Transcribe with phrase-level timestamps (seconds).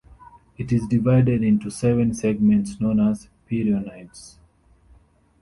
[0.57, 4.37] It is divided into seven segments known as pereonites.